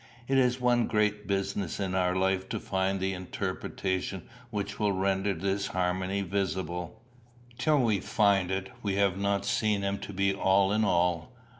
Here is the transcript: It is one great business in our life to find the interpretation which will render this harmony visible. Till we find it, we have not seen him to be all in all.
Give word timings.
It 0.27 0.39
is 0.39 0.59
one 0.59 0.87
great 0.87 1.27
business 1.27 1.79
in 1.79 1.93
our 1.93 2.15
life 2.15 2.49
to 2.49 2.59
find 2.59 2.99
the 2.99 3.13
interpretation 3.13 4.27
which 4.49 4.79
will 4.79 4.93
render 4.93 5.35
this 5.35 5.67
harmony 5.67 6.23
visible. 6.23 6.99
Till 7.59 7.81
we 7.83 7.99
find 7.99 8.49
it, 8.49 8.71
we 8.81 8.95
have 8.95 9.15
not 9.19 9.45
seen 9.45 9.83
him 9.83 9.99
to 9.99 10.11
be 10.11 10.33
all 10.33 10.71
in 10.71 10.83
all. 10.83 11.31